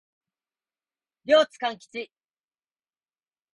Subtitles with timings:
[1.25, 2.11] 両津勘吉